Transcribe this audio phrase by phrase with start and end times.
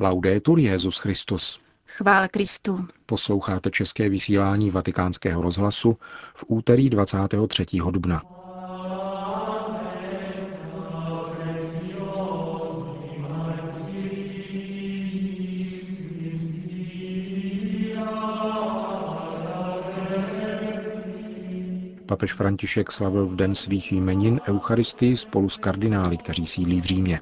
[0.00, 1.60] Laudetur Jezus Christus.
[1.86, 2.86] Chvála Kristu.
[3.06, 5.96] Posloucháte české vysílání Vatikánského rozhlasu
[6.34, 7.66] v úterý 23.
[7.90, 8.22] dubna.
[22.06, 27.20] Papež František slavil v den svých jmenin Eucharistii spolu s kardinály, kteří sídlí v Římě.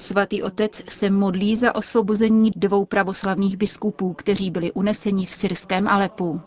[0.00, 6.40] Svatý otec se modlí za osvobození dvou pravoslavných biskupů, kteří byli uneseni v syrském Alepu.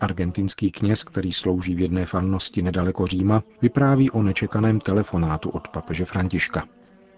[0.00, 6.04] Argentinský kněz, který slouží v jedné farnosti nedaleko Říma, vypráví o nečekaném telefonátu od papeže
[6.04, 6.64] Františka.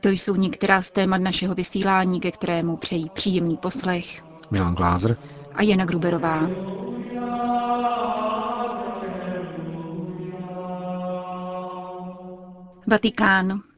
[0.01, 4.23] To jsou některá z témat našeho vysílání, ke kterému přejí příjemný poslech.
[4.51, 5.17] Milan Glázer
[5.55, 6.49] a Jana Gruberová.
[12.87, 13.70] Vatikán.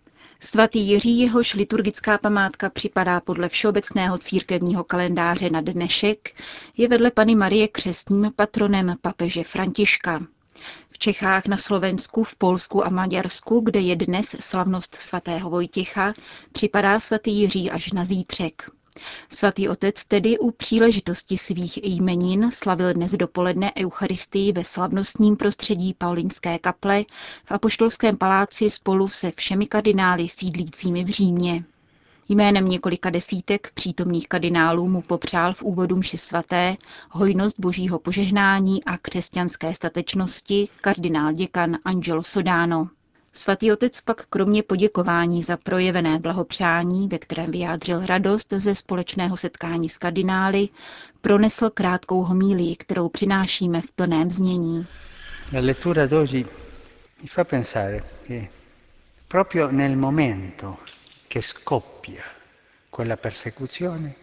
[0.44, 6.34] Svatý Jiří, jehož liturgická památka připadá podle všeobecného církevního kalendáře na dnešek,
[6.76, 10.20] je vedle Pany Marie křestním patronem papeže Františka.
[10.90, 16.14] V Čechách, na Slovensku, v Polsku a Maďarsku, kde je dnes slavnost svatého Vojtěcha,
[16.52, 18.70] připadá svatý Jiří až na zítřek.
[19.28, 26.58] Svatý otec tedy u příležitosti svých jmenin slavil dnes dopoledne Eucharistii ve slavnostním prostředí Paulinské
[26.58, 27.04] kaple
[27.44, 31.64] v Apoštolském paláci spolu se všemi kardinály sídlícími v Římě.
[32.28, 36.76] Jménem několika desítek přítomných kardinálů mu popřál v úvodu mši svaté
[37.10, 42.88] hojnost božího požehnání a křesťanské statečnosti kardinál děkan Angelo Sodano.
[43.34, 49.88] Svatý otec pak kromě poděkování za projevené blahopřání, ve kterém vyjádřil radost ze společného setkání
[49.88, 50.68] s kardinály,
[51.20, 54.86] pronesl krátkou homílii, kterou přinášíme v plném znění.
[55.52, 56.46] La lettura d'oggi
[57.22, 58.02] mi fa pensare
[59.28, 60.76] proprio nel momento
[61.28, 62.22] che scoppia
[62.90, 64.14] quella persecuzione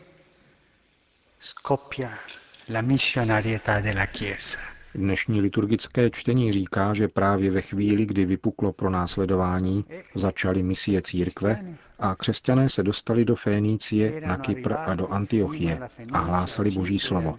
[1.39, 2.19] scoppia
[2.65, 4.59] la missionarietà della Chiesa.
[4.95, 9.85] Dnešní liturgické čtení říká, že právě ve chvíli, kdy vypuklo pro následování,
[10.15, 16.19] začaly misie církve a křesťané se dostali do Fénície, na Kypr a do Antiochie a
[16.19, 17.37] hlásali boží slovo.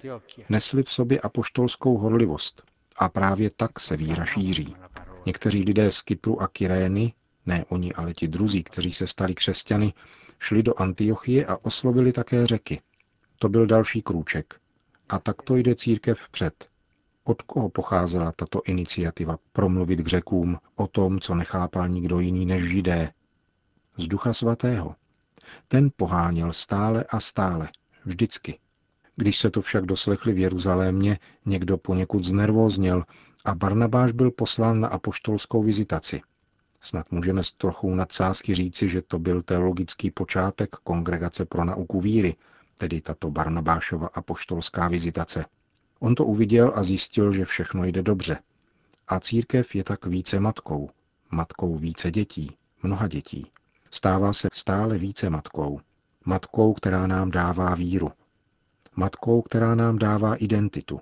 [0.49, 2.63] Nesli v sobě apoštolskou horlivost
[2.97, 4.77] a právě tak se víra šíří.
[5.27, 7.13] Někteří lidé z Kypru a Kyrény,
[7.47, 9.93] ne oni, ale ti druzí, kteří se stali křesťany,
[10.39, 12.81] šli do Antiochie a oslovili také řeky.
[13.39, 14.55] To byl další krůček.
[15.09, 16.70] A takto jde církev vpřed,
[17.25, 22.63] od koho pocházela tato iniciativa promluvit k řekům o tom, co nechápal nikdo jiný než
[22.63, 23.13] židé?
[23.97, 24.95] Z Ducha Svatého.
[25.69, 27.69] Ten poháněl stále a stále,
[28.05, 28.59] vždycky.
[29.17, 33.05] Když se to však doslechli v Jeruzalémě, někdo poněkud znervózněl
[33.45, 36.23] a Barnabáš byl poslán na apoštolskou vizitaci.
[36.81, 42.37] Snad můžeme s trochou nadsázky říci, že to byl teologický počátek Kongregace pro nauku víry,
[42.79, 45.45] tedy tato Barnabášova apoštolská vizitace–
[46.01, 48.39] On to uviděl a zjistil, že všechno jde dobře.
[49.09, 50.91] A církev je tak více matkou,
[51.31, 53.51] matkou více dětí, mnoha dětí.
[53.91, 55.81] Stává se stále více matkou.
[56.25, 58.13] Matkou, která nám dává víru.
[58.97, 61.01] Matkou, která nám dává identitu.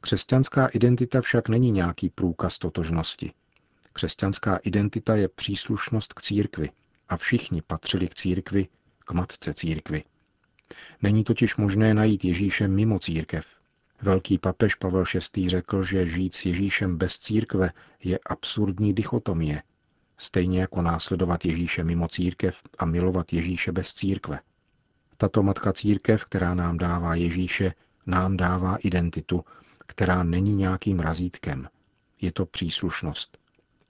[0.00, 3.32] Křesťanská identita však není nějaký průkaz totožnosti.
[3.92, 6.70] Křesťanská identita je příslušnost k církvi
[7.08, 10.04] a všichni patřili k církvi, k matce církvi.
[11.02, 13.46] Není totiž možné najít Ježíše mimo církev,
[14.04, 15.04] Velký papež Pavel
[15.36, 15.48] VI.
[15.48, 17.70] řekl, že žít s Ježíšem bez církve
[18.02, 19.62] je absurdní dichotomie,
[20.16, 24.40] stejně jako následovat Ježíše mimo církev a milovat Ježíše bez církve.
[25.16, 27.74] Tato matka církev, která nám dává Ježíše,
[28.06, 29.44] nám dává identitu,
[29.86, 31.68] která není nějakým razítkem.
[32.20, 33.38] Je to příslušnost.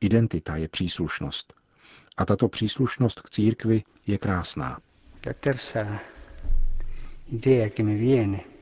[0.01, 1.55] Identita je příslušnost.
[2.17, 4.79] A tato příslušnost k církvi je krásná.
[5.27, 6.01] La terza
[7.33, 8.54] idea che mi viene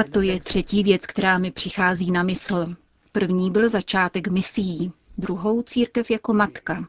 [0.00, 2.74] a to je třetí věc, která mi přichází na mysl.
[3.12, 6.84] První byl začátek misií, druhou církev jako matka.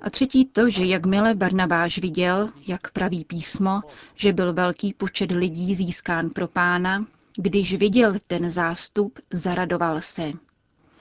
[0.00, 3.80] A třetí to, že jakmile Barnabáš viděl, jak praví písmo,
[4.14, 7.06] že byl velký počet lidí získán pro pána,
[7.36, 10.32] když viděl ten zástup, zaradoval se.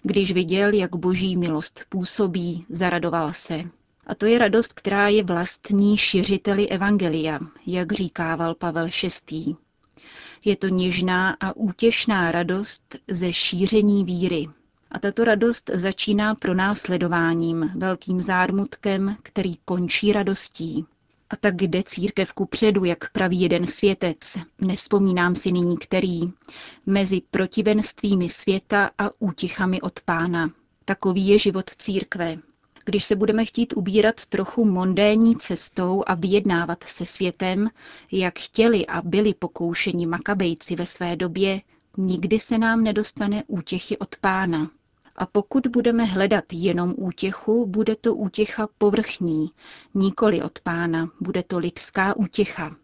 [0.02, 3.64] Když viděl, jak boží milost působí, zaradoval se.
[4.12, 8.88] A to je radost, která je vlastní šiřiteli Evangelia, jak říkával Pavel
[9.32, 9.56] VI.
[10.46, 14.48] Je to něžná a útěšná radost ze šíření víry.
[14.92, 20.86] A tato radost začíná pronásledováním, velkým zármutkem, který končí radostí.
[21.30, 26.22] A tak jde církev ku předu, jak praví jeden světec, nespomínám si nyní který,
[26.86, 30.52] mezi protivenstvími světa a útichami od pána.
[30.86, 32.38] Takový je život církve,
[32.92, 37.68] Když se budeme chtít ubírat trochu mondénní cestou a vyjednávat se světem,
[38.12, 41.62] jak chtěli a byli pokoušeni makabejci ve své době,
[41.98, 44.72] nikdy se nám nedostane útěchy od pána.
[45.16, 49.52] A pokud budeme hledat jenom útěchu, bude to útěcha povrchní,
[49.94, 52.76] nikoli od pána, bude to lidská útěcha.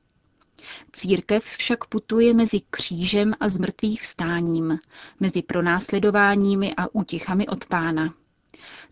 [0.91, 4.79] Církev však putuje mezi křížem a zmrtvých vstáním,
[5.19, 8.13] mezi pronásledováními a útěchami od pána.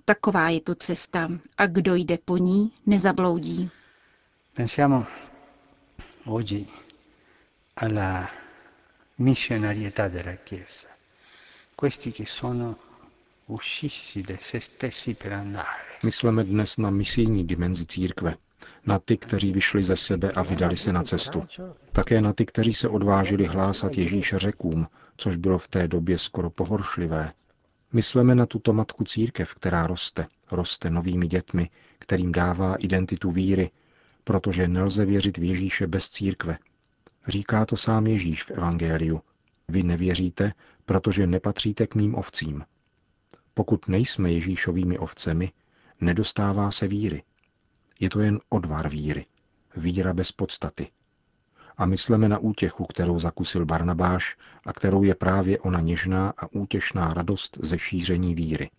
[0.05, 1.27] Taková je to cesta
[1.57, 3.69] a kdo jde po ní, nezabloudí.
[4.53, 5.05] Pensiamo
[6.25, 6.67] oggi
[7.75, 8.29] alla
[9.17, 10.87] missionarietà della Chiesa.
[11.75, 12.77] Questi che sono
[13.45, 15.97] uscisi da se stessi per andare.
[16.03, 18.35] Mysleme dnes na misijní dimenzi církve,
[18.85, 21.47] na ty, kteří vyšli ze sebe a vydali se na cestu.
[21.91, 26.49] Také na ty, kteří se odvážili hlásat Ježíše řekům, což bylo v té době skoro
[26.49, 27.33] pohoršlivé.
[27.95, 31.69] Mysleme na tuto matku církev, která roste, roste novými dětmi,
[31.99, 33.71] kterým dává identitu víry,
[34.23, 36.57] protože nelze věřit v Ježíše bez církve.
[37.27, 39.21] Říká to sám Ježíš v Evangeliu.
[39.67, 40.53] Vy nevěříte,
[40.85, 42.63] protože nepatříte k mým ovcím.
[43.53, 45.51] Pokud nejsme Ježíšovými ovcemi,
[46.01, 47.23] nedostává se víry.
[47.99, 49.25] Je to jen odvar víry.
[49.75, 50.87] Víra bez podstaty.
[51.77, 54.35] A myslíme na útěchu, kterou zakusil Barnabáš
[54.65, 58.69] a kterou je právě ona něžná a útěšná radost ze šíření víry.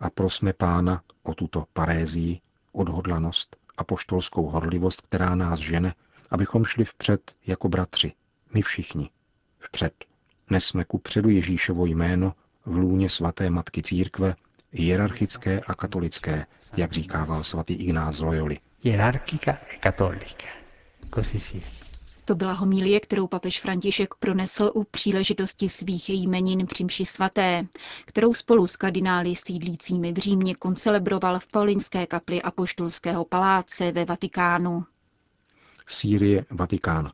[0.00, 2.40] A prosme pána o tuto parézii,
[2.72, 5.94] odhodlanost a poštolskou horlivost, která nás žene,
[6.30, 8.12] abychom šli vpřed jako bratři,
[8.54, 9.10] my všichni.
[9.58, 9.92] Vpřed.
[10.50, 12.34] Nesme ku předu Ježíšovo jméno
[12.66, 14.34] v lůně svaté matky církve,
[14.72, 16.46] hierarchické a katolické,
[16.76, 18.58] jak říkával svatý Ignác z Loyoli.
[18.82, 20.48] Hierarchica e cattolica.
[21.14, 21.77] Così sia.
[22.28, 27.66] To byla homilie, kterou papež František pronesl u příležitosti svých jmenin při mši svaté,
[28.04, 34.84] kterou spolu s kardinály sídlícími v Římě koncelebroval v Paulinské kapli Apoštolského paláce ve Vatikánu.
[35.86, 37.10] Sýrie, Vatikán.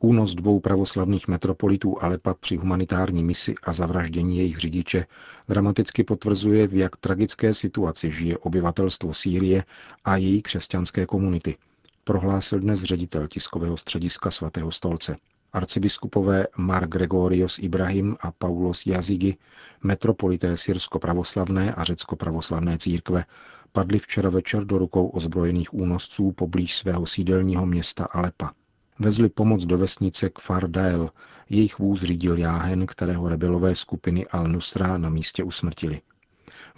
[0.00, 5.06] Únos dvou pravoslavných metropolitů Alepa při humanitární misi a zavraždění jejich řidiče
[5.48, 9.64] dramaticky potvrzuje, v jak tragické situaci žije obyvatelstvo Sýrie
[10.04, 11.56] a její křesťanské komunity,
[12.04, 15.16] prohlásil dnes ředitel tiskového střediska svatého stolce.
[15.52, 19.36] Arcibiskupové Mar Gregorios Ibrahim a Paulos Jazigi,
[19.82, 23.24] metropolité syrsko-pravoslavné a řecko-pravoslavné církve,
[23.72, 28.52] padli včera večer do rukou ozbrojených únosců poblíž svého sídelního města Alepa.
[28.98, 31.10] Vezli pomoc do vesnice Kfar Dael,
[31.48, 36.00] jejich vůz řídil jáhen, kterého rebelové skupiny Al-Nusra na místě usmrtili.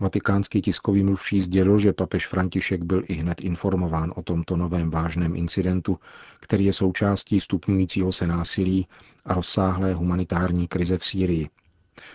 [0.01, 5.37] Vatikánský tiskový mluvčí sdělil, že papež František byl i hned informován o tomto novém vážném
[5.37, 5.99] incidentu,
[6.41, 8.87] který je součástí stupňujícího se násilí
[9.27, 11.49] a rozsáhlé humanitární krize v Sýrii.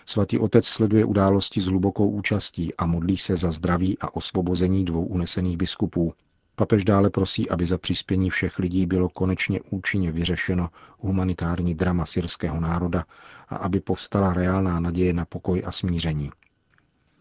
[0.05, 5.05] Svatý otec sleduje události s hlubokou účastí a modlí se za zdraví a osvobození dvou
[5.05, 6.13] unesených biskupů.
[6.55, 12.59] Papež dále prosí, aby za přispění všech lidí bylo konečně účinně vyřešeno humanitární drama syrského
[12.59, 13.05] národa
[13.49, 16.31] a aby povstala reálná naděje na pokoj a smíření.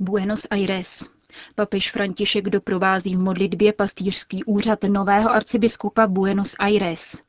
[0.00, 1.08] Buenos Aires.
[1.54, 7.22] Papež František doprovází v modlitbě pastýřský úřad nového arcibiskupa Buenos Aires.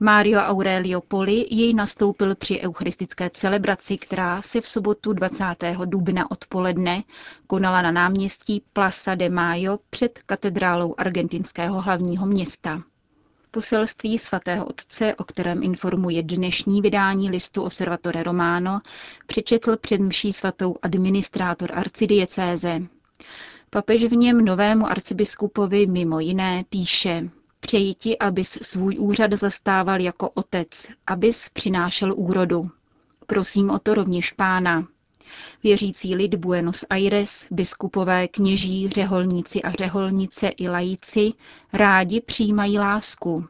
[0.00, 5.44] Mario Aurelio Poli jej nastoupil při eucharistické celebraci, která se v sobotu 20.
[5.84, 7.02] dubna odpoledne
[7.46, 12.82] konala na náměstí Plaza de Mayo před katedrálou argentinského hlavního města.
[13.54, 18.80] Poselství svatého otce, o kterém informuje dnešní vydání listu Osservatore Romano,
[19.26, 22.80] přečetl před mší svatou administrátor arcidiecéze.
[23.70, 27.30] Papež v něm novému arcibiskupovi mimo jiné píše
[27.60, 32.70] Přeji ti, abys svůj úřad zastával jako otec, abys přinášel úrodu.
[33.26, 34.86] Prosím o to rovněž pána.
[35.62, 41.32] Věřící lid Buenos Aires, biskupové, kněží, řeholníci a řeholnice i lajíci
[41.72, 43.46] rádi přijímají lásku.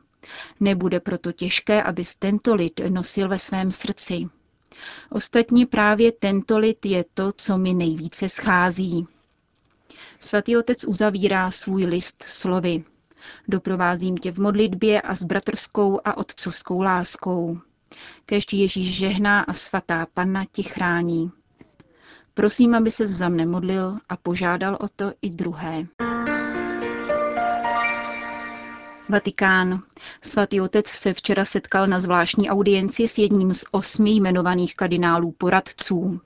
[0.60, 4.28] Nebude proto těžké, abys tento lid nosil ve svém srdci.
[5.10, 9.06] Ostatně právě tento lid je to, co mi nejvíce schází.
[10.18, 12.84] Svatý otec uzavírá svůj list slovy.
[13.48, 17.60] Doprovázím tě v modlitbě a s bratrskou a otcovskou láskou.
[18.26, 21.30] Kež Ježíš žehná a svatá panna ti chrání.
[22.34, 25.86] Prosím, aby se za mne modlil a požádal o to i druhé.
[29.08, 29.82] Vatikán.
[30.22, 36.20] Svatý otec se včera setkal na zvláštní audienci s jedním z osmi jmenovaných kardinálů poradců.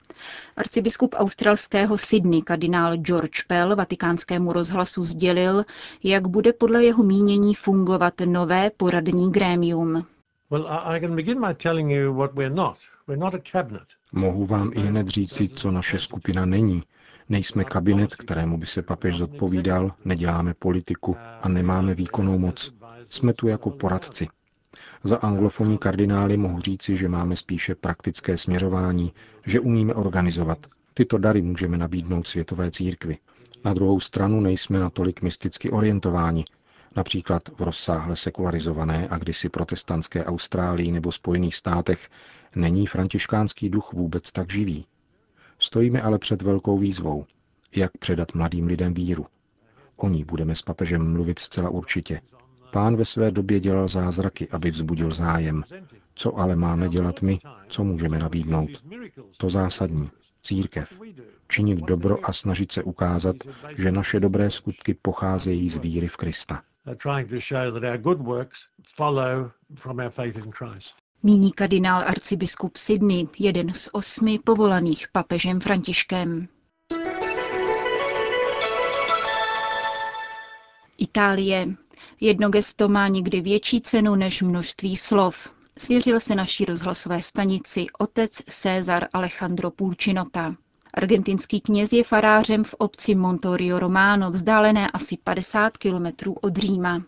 [0.57, 5.65] Arcibiskup australského Sydney kardinál George Pell vatikánskému rozhlasu sdělil,
[6.03, 10.07] jak bude podle jeho mínění fungovat nové poradní grémium.
[14.13, 16.83] Mohu vám i hned říci, co naše skupina není.
[17.29, 22.75] Nejsme kabinet, kterému by se papež zodpovídal, neděláme politiku a nemáme výkonnou moc.
[23.09, 24.29] Jsme tu jako poradci.
[25.05, 29.13] Za anglofonní kardinály mohu říci, že máme spíše praktické směřování,
[29.47, 30.67] že umíme organizovat.
[30.95, 33.19] Tyto dary můžeme nabídnout světové církvi.
[33.65, 36.45] Na druhou stranu nejsme natolik mysticky orientováni,
[36.97, 42.09] například v rozsáhle sekularizované a kdysi protestantské Austrálii nebo Spojených státech,
[42.55, 44.87] není františkánský duch vůbec tak živý.
[45.59, 47.27] Stojíme ale před velkou výzvou.
[47.77, 49.27] Jak předat mladým lidem víru?
[49.97, 52.21] O ní budeme s papežem mluvit zcela určitě.
[52.73, 55.65] Pán ve své době dělal zázraky, aby vzbudil zájem.
[56.15, 57.39] Co ale máme dělat my?
[57.69, 58.71] Co můžeme nabídnout?
[59.39, 60.11] To zásadní.
[60.43, 61.01] Církev.
[61.49, 63.37] Činit dobro a snažit se ukázat,
[63.77, 66.63] že naše dobré skutky pocházejí z víry v Krista.
[71.27, 76.49] Míní kardinál arcibiskup Sydney, jeden z osmi povolaných papežem Františkem.
[80.99, 81.69] Itálie.
[82.21, 85.51] Jedno gesto má někdy větší cenu než množství slov.
[85.79, 90.55] Svěřil se naší rozhlasové stanici otec César Alejandro Pulcinota.
[90.95, 97.03] Argentinský kněz je farářem v obci Montorio Romano, vzdálené asi 50 kilometrů od Říma.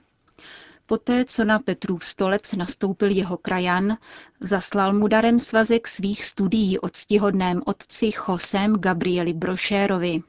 [0.88, 3.96] Poté, co na Petrův stolec nastoupil jeho krajan,
[4.40, 10.22] zaslal mu darem svazek svých studií o ctihodném otci Josem Gabrieli Brošérovi.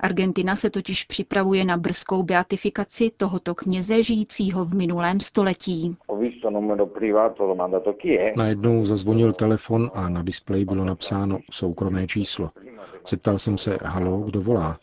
[0.00, 5.96] Argentina se totiž připravuje na brzkou beatifikaci tohoto kněze žijícího v minulém století.
[8.36, 12.50] Najednou zazvonil telefon a na displeji bylo napsáno soukromé číslo.
[13.08, 14.78] Zeptal jsem se, halo, kdo volá?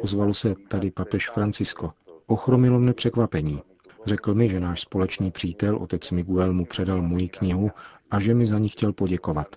[0.00, 1.92] Ozvalo se tady papež Francisko.
[2.26, 3.62] Ochromilo mne překvapení.
[4.06, 7.70] Řekl mi, že náš společný přítel, otec Miguel, mu předal moji knihu
[8.10, 9.56] a že mi za ní chtěl poděkovat.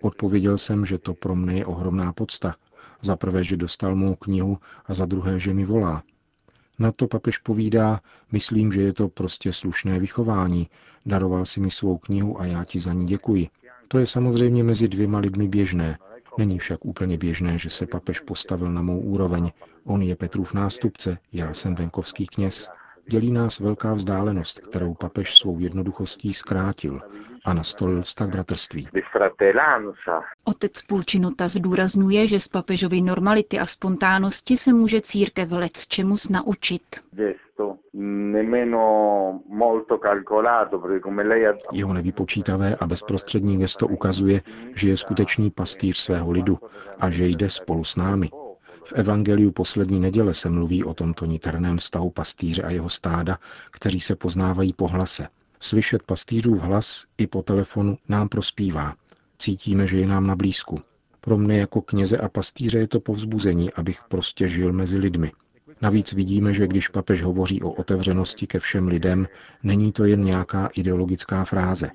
[0.00, 2.54] Odpověděl jsem, že to pro mne je ohromná podsta.
[3.02, 6.02] Za prvé, že dostal mou knihu a za druhé, že mi volá.
[6.78, 8.00] Na to papež povídá,
[8.32, 10.68] myslím, že je to prostě slušné vychování.
[11.06, 13.48] Daroval si mi svou knihu a já ti za ní děkuji.
[13.88, 15.98] To je samozřejmě mezi dvěma lidmi běžné.
[16.38, 19.50] Není však úplně běžné, že se papež postavil na mou úroveň.
[19.84, 22.70] On je Petrův nástupce, já jsem venkovský kněz.
[23.10, 27.00] Dělí nás velká vzdálenost, kterou papež svou jednoduchostí zkrátil
[27.44, 28.88] a nastolil vztah bratrství.
[30.44, 36.82] Otec Pulčinuta zdůrazňuje, že z papežovy normality a spontánnosti se může církev lec čemus naučit.
[41.72, 44.40] Jeho nevypočítavé a bezprostřední gesto ukazuje,
[44.76, 46.58] že je skutečný pastýř svého lidu
[47.00, 48.30] a že jde spolu s námi.
[48.86, 53.38] V Evangeliu poslední neděle se mluví o tomto niterném vztahu pastýře a jeho stáda,
[53.70, 55.28] kteří se poznávají po hlase.
[55.60, 58.94] Slyšet pastýřův hlas i po telefonu nám prospívá.
[59.38, 60.80] Cítíme, že je nám na blízku.
[61.20, 65.32] Pro mne jako kněze a pastýře je to povzbuzení, abych prostě žil mezi lidmi.
[65.82, 69.28] Navíc vidíme, že když papež hovoří o otevřenosti ke všem lidem,
[69.62, 71.90] není to jen nějaká ideologická fráze.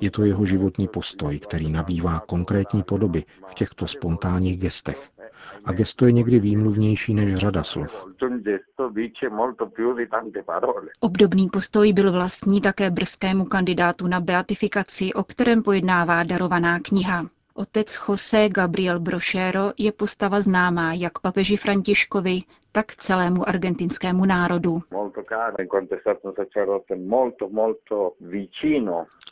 [0.00, 5.10] Je to jeho životní postoj, který nabývá konkrétní podoby v těchto spontánních gestech.
[5.64, 8.06] A gesto je někdy výmluvnější než řada slov.
[11.00, 17.26] Obdobný postoj byl vlastní také brzkému kandidátu na beatifikaci, o kterém pojednává darovaná kniha.
[17.54, 22.42] Otec José Gabriel Brošero je postava známá jak papeži Františkovi,
[22.76, 24.78] tak celému argentinskému národu.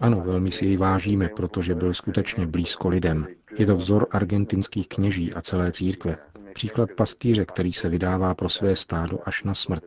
[0.00, 3.26] Ano, velmi si jej vážíme, protože byl skutečně blízko lidem.
[3.58, 6.16] Je to vzor argentinských kněží a celé církve.
[6.52, 9.84] Příklad pastýře, který se vydává pro své stádo až na smrt.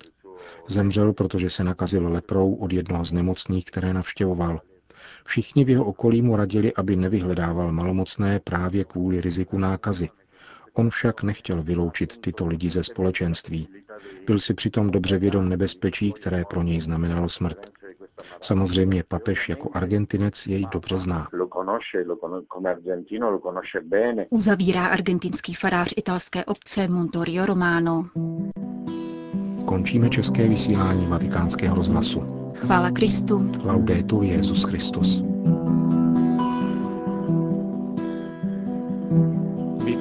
[0.68, 4.62] Zemřel, protože se nakazil leprou od jednoho z nemocných, které navštěvoval.
[5.26, 10.10] Všichni v jeho okolí mu radili, aby nevyhledával malomocné právě kvůli riziku nákazy.
[10.78, 13.68] On však nechtěl vyloučit tyto lidi ze společenství.
[14.26, 17.72] Byl si přitom dobře vědom nebezpečí, které pro něj znamenalo smrt.
[18.42, 21.28] Samozřejmě papež jako argentinec jej dobře zná.
[24.30, 28.10] Uzavírá argentinský farář italské obce Montorio Romano.
[29.66, 32.20] Končíme české vysílání vatikánského rozhlasu.
[32.56, 33.52] Chvála Kristu.
[33.64, 35.22] Laudetur Jezus Christus.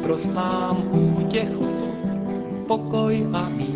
[0.07, 1.67] Vyprost nám útěchu,
[2.67, 3.76] pokoj a mír